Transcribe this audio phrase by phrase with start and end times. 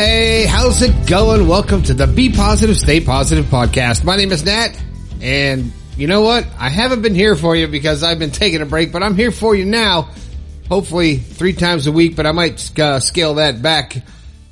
[0.00, 1.46] hey, how's it going?
[1.46, 4.02] Welcome to the Be Positive, Stay Positive podcast.
[4.02, 4.70] My name is Nat,
[5.20, 6.46] and you know what?
[6.58, 9.30] I haven't been here for you because I've been taking a break, but I'm here
[9.30, 10.08] for you now.
[10.70, 14.02] Hopefully three times a week, but I might uh, scale that back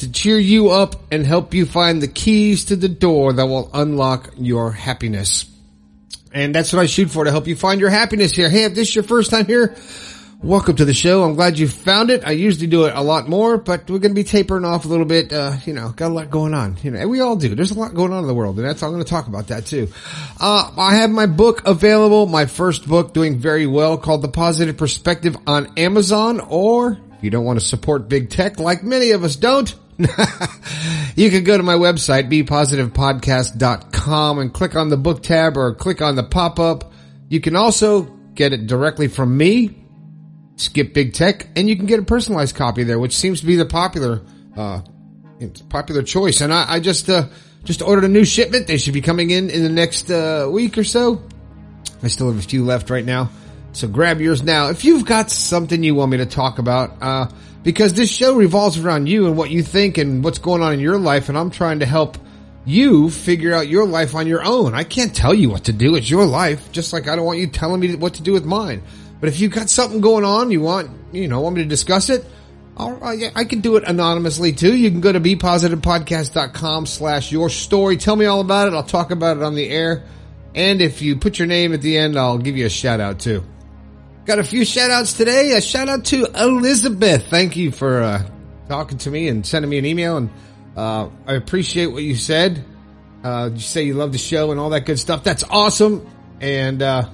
[0.00, 3.70] to cheer you up and help you find the keys to the door that will
[3.72, 5.46] unlock your happiness.
[6.30, 8.50] And that's what I shoot for to help you find your happiness here.
[8.50, 9.74] Hey, if this is your first time here,
[10.42, 11.24] welcome to the show.
[11.24, 12.24] I'm glad you found it.
[12.24, 14.88] I usually do it a lot more, but we're going to be tapering off a
[14.88, 15.32] little bit.
[15.32, 16.76] Uh, you know, got a lot going on.
[16.82, 17.54] You know, we all do.
[17.54, 19.48] There's a lot going on in the world, and that's I'm going to talk about
[19.48, 19.88] that too.
[20.40, 24.76] Uh, I have my book available, my first book doing very well called The Positive
[24.76, 29.24] Perspective on Amazon, or if you don't want to support big tech like many of
[29.24, 29.74] us don't,
[31.16, 36.00] you can go to my website, bepositivepodcast.com and click on the book tab or click
[36.00, 36.92] on the pop-up.
[37.28, 38.02] You can also
[38.34, 39.77] get it directly from me,
[40.58, 43.56] skip big tech, and you can get a personalized copy there, which seems to be
[43.56, 44.22] the popular,
[44.56, 44.82] uh,
[45.68, 46.40] popular choice.
[46.40, 47.26] And I, I just, uh,
[47.64, 48.66] just ordered a new shipment.
[48.66, 51.22] They should be coming in in the next, uh, week or so.
[52.02, 53.30] I still have a few left right now.
[53.72, 54.68] So grab yours now.
[54.68, 57.28] If you've got something you want me to talk about, uh,
[57.62, 60.80] because this show revolves around you and what you think and what's going on in
[60.80, 61.28] your life.
[61.28, 62.16] And I'm trying to help
[62.64, 64.74] you figure out your life on your own.
[64.74, 65.94] I can't tell you what to do.
[65.96, 66.70] It's your life.
[66.72, 68.82] Just like I don't want you telling me what to do with mine.
[69.20, 72.10] But if you've got something going on, you want, you know, want me to discuss
[72.10, 72.24] it,
[72.76, 74.76] I'll, I can do it anonymously too.
[74.76, 77.96] You can go to bepositivepodcast.com slash your story.
[77.96, 78.74] Tell me all about it.
[78.74, 80.04] I'll talk about it on the air.
[80.54, 83.18] And if you put your name at the end, I'll give you a shout out
[83.18, 83.44] too.
[84.26, 85.52] Got a few shout outs today.
[85.52, 87.26] A shout out to Elizabeth.
[87.28, 88.30] Thank you for uh,
[88.68, 90.16] talking to me and sending me an email.
[90.16, 90.30] And
[90.76, 92.64] uh, I appreciate what you said.
[93.24, 95.24] Uh, you say you love the show and all that good stuff.
[95.24, 96.06] That's awesome.
[96.40, 97.08] And uh,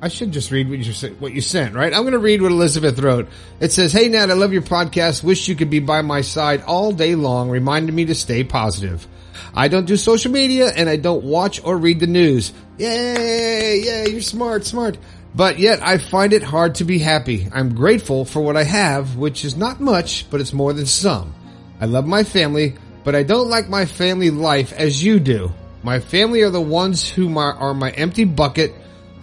[0.00, 1.92] I should just read what you what you sent, right?
[1.92, 3.28] I'm going to read what Elizabeth wrote.
[3.60, 5.24] It says, "Hey Nat, I love your podcast.
[5.24, 9.06] Wish you could be by my side all day long, reminding me to stay positive.
[9.54, 12.52] I don't do social media and I don't watch or read the news.
[12.76, 14.98] Yay, yay, you're smart, smart.
[15.34, 17.48] But yet I find it hard to be happy.
[17.52, 21.34] I'm grateful for what I have, which is not much, but it's more than some.
[21.80, 25.52] I love my family, but I don't like my family life as you do.
[25.82, 28.74] My family are the ones who are my empty bucket,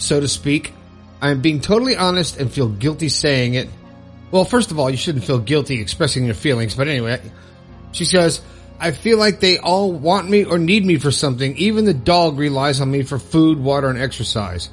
[0.04, 0.74] so to speak.
[1.22, 3.70] I am being totally honest and feel guilty saying it.
[4.32, 7.22] Well, first of all, you shouldn't feel guilty expressing your feelings, but anyway,
[7.92, 8.42] she says,
[8.80, 11.56] I feel like they all want me or need me for something.
[11.58, 14.70] Even the dog relies on me for food, water, and exercise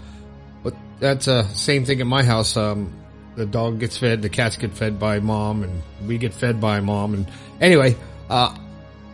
[0.65, 2.57] But that's uh same thing at my house.
[2.57, 2.93] Um,
[3.37, 6.81] the dog gets fed, the cats get fed by mom, and we get fed by
[6.81, 7.15] mom.
[7.15, 7.27] And
[7.61, 7.97] anyway,
[8.29, 8.57] uh,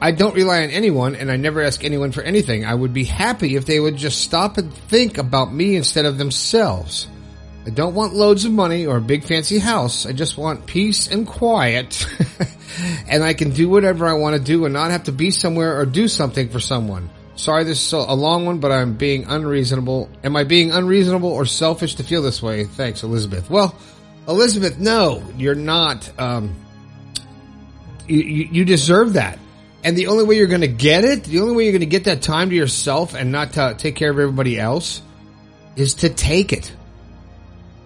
[0.06, 2.64] I don't rely on anyone, and I never ask anyone for anything.
[2.64, 6.16] I would be happy if they would just stop and think about me instead of
[6.16, 7.08] themselves.
[7.66, 10.06] I don't want loads of money or a big fancy house.
[10.06, 12.06] I just want peace and quiet.
[13.08, 15.76] and I can do whatever I want to do and not have to be somewhere
[15.76, 17.10] or do something for someone.
[17.34, 20.08] Sorry, this is a long one, but I'm being unreasonable.
[20.22, 22.62] Am I being unreasonable or selfish to feel this way?
[22.62, 23.50] Thanks, Elizabeth.
[23.50, 23.74] Well,
[24.28, 26.08] Elizabeth, no, you're not.
[26.16, 26.54] Um,
[28.06, 29.40] you, you deserve that.
[29.86, 31.86] And the only way you're going to get it, the only way you're going to
[31.86, 35.00] get that time to yourself and not to take care of everybody else
[35.76, 36.74] is to take it.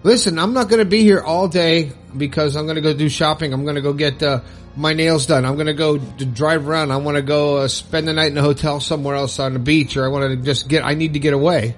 [0.01, 3.07] Listen, I'm not going to be here all day because I'm going to go do
[3.07, 3.53] shopping.
[3.53, 4.41] I'm going to go get uh,
[4.75, 5.45] my nails done.
[5.45, 6.89] I'm going to go drive around.
[6.89, 9.59] I want to go uh, spend the night in a hotel somewhere else on the
[9.59, 11.75] beach or I want to just get, I need to get away.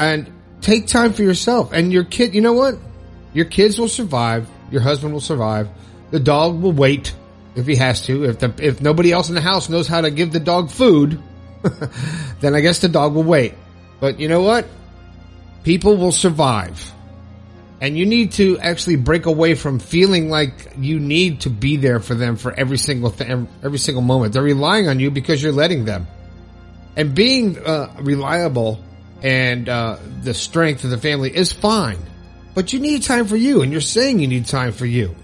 [0.00, 2.34] And take time for yourself and your kid.
[2.34, 2.74] You know what?
[3.34, 4.48] Your kids will survive.
[4.72, 5.68] Your husband will survive.
[6.10, 7.14] The dog will wait
[7.54, 8.24] if he has to.
[8.24, 11.20] If the, if nobody else in the house knows how to give the dog food,
[12.40, 13.54] then I guess the dog will wait.
[14.00, 14.66] But you know what?
[15.62, 16.92] People will survive.
[17.82, 21.98] And you need to actually break away from feeling like you need to be there
[21.98, 24.34] for them for every single thing, every single moment.
[24.34, 26.06] They're relying on you because you're letting them.
[26.96, 28.84] And being uh, reliable
[29.22, 31.98] and uh, the strength of the family is fine,
[32.54, 35.14] but you need time for you, and you're saying you need time for you.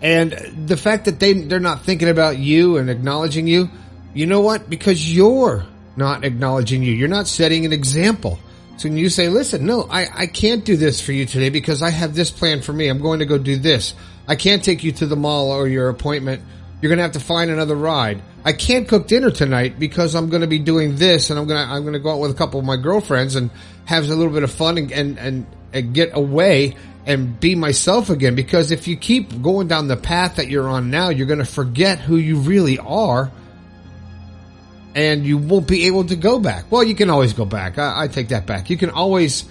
[0.00, 0.32] And
[0.66, 3.68] the fact that they they're not thinking about you and acknowledging you,
[4.14, 4.70] you know what?
[4.70, 5.64] Because you're
[5.96, 8.38] not acknowledging you, you're not setting an example.
[8.76, 11.82] So when you say, listen, no, I, I can't do this for you today because
[11.82, 12.86] I have this plan for me.
[12.86, 13.92] I'm going to go do this.
[14.28, 16.42] I can't take you to the mall or your appointment.
[16.80, 18.22] You're going to have to find another ride.
[18.44, 21.66] I can't cook dinner tonight because I'm going to be doing this and I'm going
[21.66, 23.50] to, I'm going to go out with a couple of my girlfriends and
[23.84, 26.76] have a little bit of fun and, and, and, and get away
[27.08, 28.36] and be myself again.
[28.36, 31.44] Because if you keep going down the path that you're on now, you're going to
[31.44, 33.32] forget who you really are
[34.94, 36.70] and you won't be able to go back.
[36.70, 37.78] Well, you can always go back.
[37.78, 38.68] I, I, take that back.
[38.68, 39.44] You can always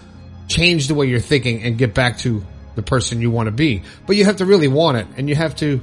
[0.47, 2.43] change the way you're thinking and get back to
[2.75, 5.35] the person you want to be, but you have to really want it, and you
[5.35, 5.81] have to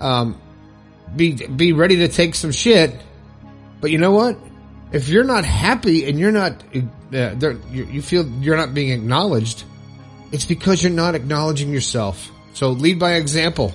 [0.00, 0.40] um,
[1.14, 2.94] be be ready to take some shit.
[3.80, 4.38] But you know what?
[4.92, 7.34] If you're not happy and you're not uh,
[7.70, 9.64] you, you feel you're not being acknowledged,
[10.32, 12.30] it's because you're not acknowledging yourself.
[12.54, 13.74] So lead by example.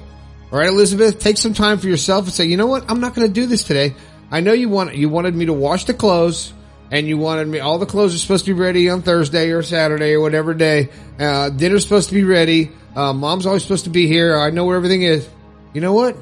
[0.52, 2.90] All right, Elizabeth, take some time for yourself and say, you know what?
[2.90, 3.96] I'm not going to do this today.
[4.32, 6.54] I know you want you wanted me to wash the clothes
[6.90, 9.62] and you wanted me all the clothes are supposed to be ready on Thursday or
[9.62, 10.90] Saturday or whatever day.
[11.20, 12.72] Uh, dinner's supposed to be ready.
[12.96, 14.38] Uh, mom's always supposed to be here.
[14.38, 15.28] I know where everything is.
[15.74, 16.18] You know what?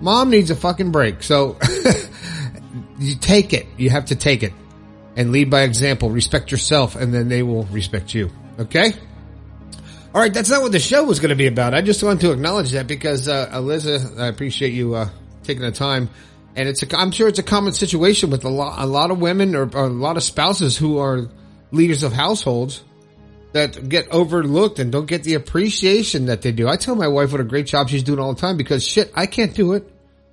[0.00, 1.22] Mom needs a fucking break.
[1.22, 1.58] So
[2.98, 3.66] you take it.
[3.76, 4.52] You have to take it
[5.16, 6.10] and lead by example.
[6.10, 8.30] Respect yourself and then they will respect you.
[8.58, 8.92] Okay?
[10.14, 10.32] All right.
[10.32, 11.74] That's not what the show was going to be about.
[11.74, 15.08] I just wanted to acknowledge that because, uh, Eliza, I appreciate you, uh,
[15.44, 16.10] taking the time
[16.58, 19.20] and it's a, I'm sure it's a common situation with a lot, a lot of
[19.20, 21.28] women or, or a lot of spouses who are
[21.70, 22.82] leaders of households
[23.52, 26.66] that get overlooked and don't get the appreciation that they do.
[26.66, 29.12] I tell my wife what a great job she's doing all the time because shit,
[29.14, 29.88] I can't do it.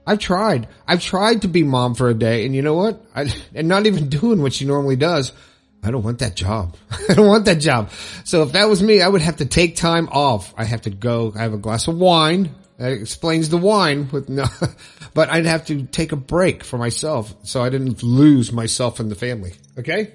[0.08, 0.68] I've tried.
[0.88, 3.06] I've tried to be mom for a day and you know what?
[3.16, 5.32] I, and not even doing what she normally does.
[5.86, 6.76] I don't want that job.
[7.10, 7.92] I don't want that job.
[8.24, 10.54] So if that was me, I would have to take time off.
[10.58, 12.56] I have to go, I have a glass of wine.
[12.78, 14.46] That explains the wine with no,
[15.14, 19.10] but I'd have to take a break for myself so I didn't lose myself and
[19.10, 19.54] the family.
[19.78, 20.12] Okay.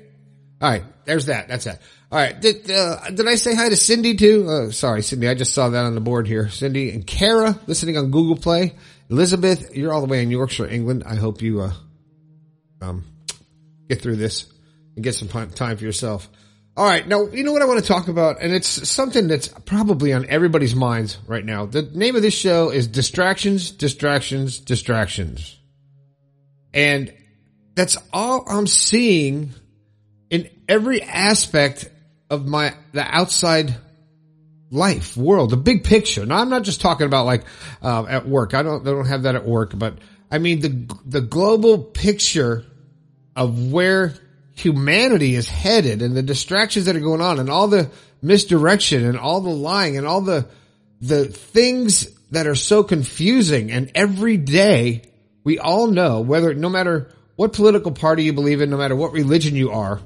[0.60, 0.84] All right.
[1.06, 1.48] There's that.
[1.48, 1.80] That's that.
[2.12, 2.38] All right.
[2.38, 4.46] Did, uh, did I say hi to Cindy too?
[4.46, 5.26] Uh, sorry, Cindy.
[5.28, 6.50] I just saw that on the board here.
[6.50, 8.74] Cindy and Kara listening on Google Play.
[9.08, 11.04] Elizabeth, you're all the way in Yorkshire, England.
[11.06, 11.72] I hope you, uh,
[12.82, 13.04] um,
[13.88, 14.49] get through this
[15.00, 16.28] and get some time for yourself.
[16.76, 17.06] All right.
[17.06, 18.42] Now, you know what I want to talk about?
[18.42, 21.64] And it's something that's probably on everybody's minds right now.
[21.66, 25.58] The name of this show is Distractions, Distractions, Distractions.
[26.72, 27.12] And
[27.74, 29.54] that's all I'm seeing
[30.28, 31.90] in every aspect
[32.28, 33.74] of my, the outside
[34.70, 36.26] life, world, the big picture.
[36.26, 37.44] Now, I'm not just talking about like,
[37.82, 38.54] uh, at work.
[38.54, 39.98] I don't, I don't have that at work, but
[40.30, 42.64] I mean the, the global picture
[43.34, 44.14] of where
[44.60, 47.90] humanity is headed and the distractions that are going on and all the
[48.22, 50.46] misdirection and all the lying and all the,
[51.00, 55.02] the things that are so confusing and every day
[55.42, 59.12] we all know whether, no matter what political party you believe in, no matter what
[59.12, 60.00] religion you are,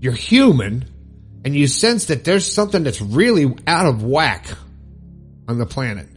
[0.00, 0.84] you're human
[1.44, 4.46] and you sense that there's something that's really out of whack
[5.48, 6.08] on the planet.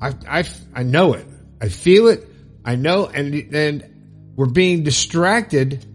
[0.00, 0.44] I, I,
[0.74, 1.26] I know it.
[1.60, 2.28] I feel it.
[2.64, 5.86] I know and, and we're being distracted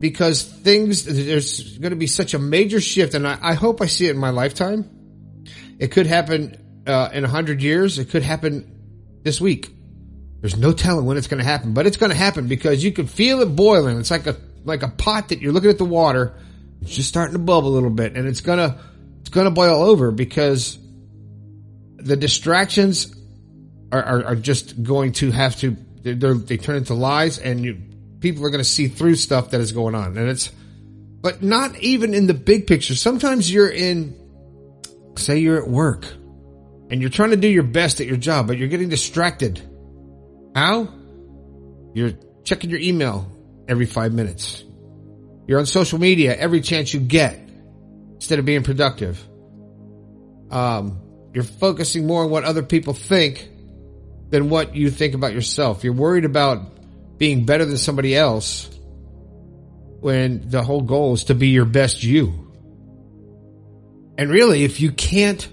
[0.00, 3.86] because things, there's going to be such a major shift and I, I hope I
[3.86, 4.88] see it in my lifetime.
[5.78, 7.98] It could happen, uh, in a hundred years.
[7.98, 9.70] It could happen this week.
[10.40, 12.92] There's no telling when it's going to happen, but it's going to happen because you
[12.92, 13.98] can feel it boiling.
[13.98, 16.34] It's like a, like a pot that you're looking at the water.
[16.80, 18.80] It's just starting to bubble a little bit and it's to,
[19.20, 20.78] it's to boil over because
[21.96, 23.14] the distractions
[23.92, 27.82] are, are, are just going to have to, they're, they turn into lies and you,
[28.20, 30.16] people are going to see through stuff that is going on.
[30.16, 30.50] And it's,
[31.20, 32.94] but not even in the big picture.
[32.94, 34.16] Sometimes you're in,
[35.16, 36.04] say you're at work
[36.90, 39.60] and you're trying to do your best at your job, but you're getting distracted.
[40.54, 40.88] How?
[41.94, 42.12] You're
[42.44, 43.30] checking your email
[43.68, 44.64] every five minutes.
[45.46, 47.38] You're on social media every chance you get
[48.14, 49.22] instead of being productive.
[50.50, 51.00] Um,
[51.32, 53.48] you're focusing more on what other people think
[54.30, 55.84] than what you think about yourself.
[55.84, 56.79] You're worried about
[57.20, 58.66] being better than somebody else
[60.00, 62.50] when the whole goal is to be your best you.
[64.16, 65.46] And really, if you can't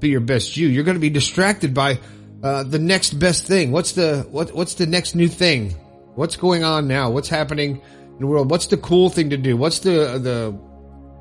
[0.00, 1.98] be your best you, you're going to be distracted by
[2.42, 3.72] uh, the next best thing.
[3.72, 4.54] What's the what?
[4.54, 5.70] What's the next new thing?
[6.14, 7.10] What's going on now?
[7.10, 8.50] What's happening in the world?
[8.50, 9.56] What's the cool thing to do?
[9.56, 10.58] What's the the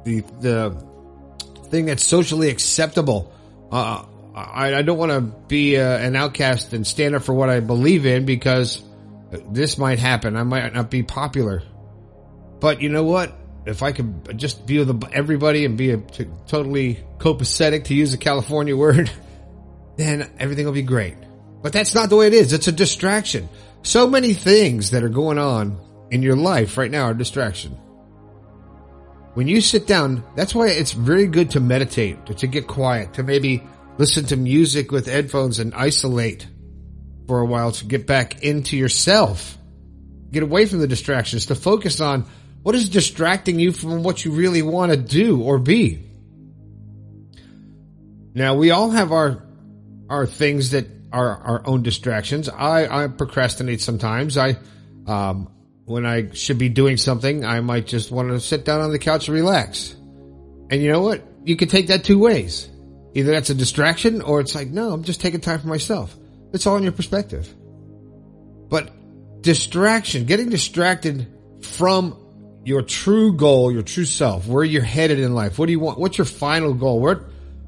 [0.04, 3.34] the the thing that's socially acceptable?
[3.72, 4.04] Uh,
[4.36, 7.62] I, I don't want to be uh, an outcast and stand up for what I
[7.62, 8.84] believe in because
[9.52, 10.36] this might happen.
[10.36, 11.64] I might not be popular.
[12.60, 13.34] But you know what?
[13.66, 18.14] If I could just be with everybody and be a t- totally copacetic, to use
[18.14, 19.10] a California word,
[19.98, 21.16] then everything will be great.
[21.62, 22.52] But that's not the way it is.
[22.52, 23.48] It's a distraction.
[23.84, 25.80] So many things that are going on
[26.12, 27.72] in your life right now are distraction.
[29.34, 33.16] When you sit down, that's why it's very good to meditate, to, to get quiet,
[33.16, 33.64] to maybe
[33.98, 36.48] listen to music with headphones and isolate
[37.28, 39.58] for a while to get back into yourself.
[40.32, 42.26] Get away from the distractions to focus on
[42.64, 46.00] what is distracting you from what you really want to do or be.
[48.34, 49.44] Now we all have our,
[50.10, 52.50] our things that are our own distractions.
[52.50, 54.38] I, I procrastinate sometimes.
[54.38, 54.58] I,
[55.06, 55.52] um,
[55.86, 59.00] when I should be doing something, I might just want to sit down on the
[59.00, 59.94] couch and relax.
[60.70, 61.22] And you know what?
[61.44, 62.68] You can take that two ways.
[63.14, 66.16] Either that's a distraction or it's like, no, I'm just taking time for myself.
[66.54, 67.54] It's all in your perspective.
[68.70, 68.92] But
[69.42, 71.28] distraction, getting distracted
[71.62, 72.18] from
[72.64, 75.60] your true goal, your true self, where you're headed in life.
[75.60, 76.00] What do you want?
[76.00, 77.00] What's your final goal?
[77.00, 77.24] What,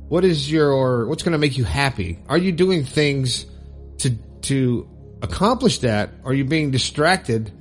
[0.08, 2.20] what is your, what's going to make you happy?
[2.30, 3.46] Are you doing things
[4.00, 4.12] to,
[4.44, 4.88] to
[5.22, 6.12] accomplish that?
[6.24, 7.51] Are you being distracted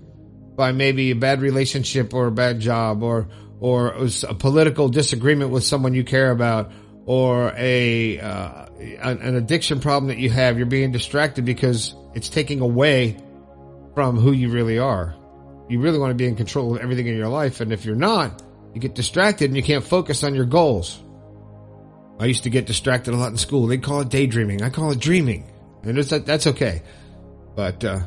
[0.57, 3.29] by maybe a bad relationship or a bad job or,
[3.59, 3.89] or
[4.29, 6.71] a political disagreement with someone you care about
[7.07, 10.57] or a, uh, an addiction problem that you have?
[10.57, 13.17] You're being distracted because it's taking away
[13.95, 15.15] from who you really are.
[15.69, 17.61] You really want to be in control of everything in your life.
[17.61, 18.43] And if you're not,
[18.75, 21.01] you get distracted and you can't focus on your goals.
[22.19, 23.67] I used to get distracted a lot in school.
[23.67, 24.63] They call it daydreaming.
[24.63, 25.51] I call it dreaming.
[25.83, 26.83] And it's, that's okay.
[27.55, 28.01] But, uh,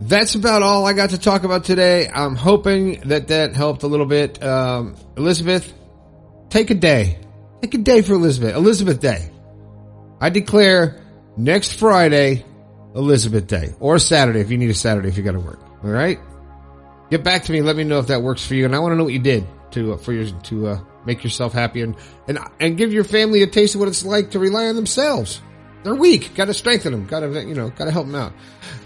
[0.00, 2.08] that's about all I got to talk about today.
[2.08, 4.42] I'm hoping that that helped a little bit.
[4.42, 5.70] Um, Elizabeth,
[6.48, 7.18] take a day.
[7.62, 8.54] Take a day for Elizabeth.
[8.54, 9.30] Elizabeth Day.
[10.20, 11.00] I declare
[11.36, 12.44] next Friday,
[12.94, 13.74] Elizabeth Day.
[13.80, 15.60] Or Saturday if you need a Saturday if you got to work.
[15.84, 16.18] All right?
[17.10, 17.60] Get back to me.
[17.60, 18.64] Let me know if that works for you.
[18.64, 21.24] And I want to know what you did to, uh, for your, to, uh, make
[21.24, 21.96] yourself happy and,
[22.28, 25.40] and, and give your family a taste of what it's like to rely on themselves.
[25.82, 26.34] They're weak.
[26.34, 27.06] Got to strengthen them.
[27.06, 28.32] Got to, you know, got to help them out.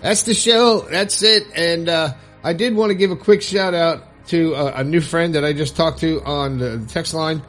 [0.00, 0.80] That's the show.
[0.82, 1.46] That's it.
[1.54, 5.00] And, uh, I did want to give a quick shout out to a, a new
[5.00, 7.42] friend that I just talked to on the text line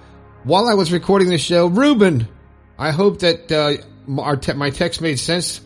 [0.45, 1.67] while I was recording the show.
[1.67, 2.27] Ruben,
[2.77, 5.59] I hope that, uh, te- my text made sense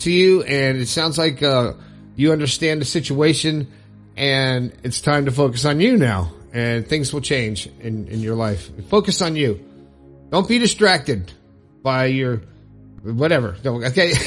[0.00, 1.74] to you and it sounds like, uh,
[2.16, 3.68] you understand the situation
[4.16, 8.36] and it's time to focus on you now and things will change in, in your
[8.36, 8.70] life.
[8.88, 9.60] Focus on you.
[10.30, 11.32] Don't be distracted
[11.82, 12.42] by your
[13.02, 13.56] whatever.
[13.62, 14.12] Don't, Okay.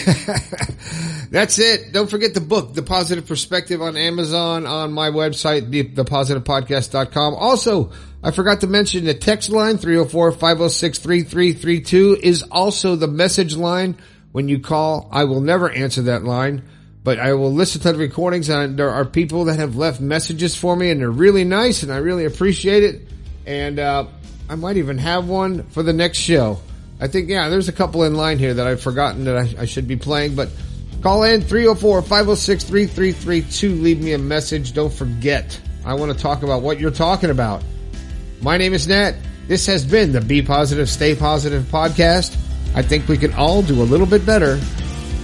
[1.29, 1.91] That's it.
[1.91, 7.33] Don't forget the book, The Positive Perspective on Amazon, on my website, bepositivepodcast.com.
[7.35, 7.91] Also,
[8.23, 13.95] I forgot to mention the text line, 304-506-3332 is also the message line.
[14.31, 16.63] When you call, I will never answer that line,
[17.03, 20.55] but I will listen to the recordings and there are people that have left messages
[20.55, 23.01] for me and they're really nice and I really appreciate it.
[23.45, 24.07] And, uh,
[24.49, 26.59] I might even have one for the next show.
[26.99, 29.65] I think, yeah, there's a couple in line here that I've forgotten that I, I
[29.65, 30.49] should be playing, but
[31.03, 33.81] call in 304-506-3332.
[33.81, 34.73] Leave me a message.
[34.73, 35.61] Don't forget.
[35.85, 37.61] I want to talk about what you're talking about.
[38.41, 39.15] My name is Nat.
[39.47, 42.37] This has been the Be Positive, Stay Positive podcast.
[42.75, 44.59] I think we can all do a little bit better.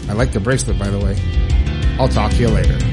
[0.10, 1.15] I like the bracelet, by the way.
[2.00, 2.93] I'll talk to you later.